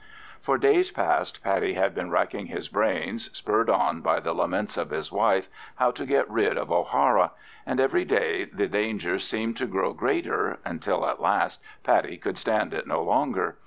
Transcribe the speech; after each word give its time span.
For 0.41 0.57
days 0.57 0.89
past 0.89 1.43
Paddy 1.43 1.75
had 1.75 1.93
been 1.93 2.09
racking 2.09 2.47
his 2.47 2.69
brains, 2.69 3.29
spurred 3.37 3.69
on 3.69 4.01
by 4.01 4.19
the 4.19 4.33
laments 4.33 4.75
of 4.75 4.89
his 4.89 5.11
wife, 5.11 5.47
how 5.75 5.91
to 5.91 6.07
get 6.07 6.27
rid 6.27 6.57
of 6.57 6.71
O'Hara, 6.71 7.33
and 7.67 7.79
every 7.79 8.03
day 8.03 8.45
the 8.45 8.67
danger 8.67 9.19
seemed 9.19 9.57
to 9.57 9.67
grow 9.67 9.93
greater, 9.93 10.57
until 10.65 11.05
at 11.07 11.21
last 11.21 11.61
Paddy 11.83 12.17
could 12.17 12.39
stand 12.39 12.73
it 12.73 12.87
no 12.87 13.03
longer. 13.03 13.59